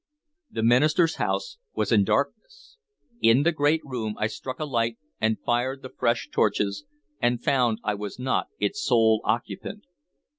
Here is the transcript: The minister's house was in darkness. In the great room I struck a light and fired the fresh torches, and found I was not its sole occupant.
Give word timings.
The 0.49 0.63
minister's 0.63 1.17
house 1.17 1.59
was 1.75 1.91
in 1.91 2.03
darkness. 2.05 2.77
In 3.21 3.43
the 3.43 3.51
great 3.51 3.81
room 3.85 4.15
I 4.17 4.25
struck 4.25 4.57
a 4.59 4.65
light 4.65 4.97
and 5.19 5.37
fired 5.39 5.83
the 5.83 5.89
fresh 5.89 6.29
torches, 6.31 6.85
and 7.21 7.39
found 7.43 7.77
I 7.83 7.93
was 7.93 8.17
not 8.17 8.47
its 8.57 8.83
sole 8.83 9.21
occupant. 9.23 9.83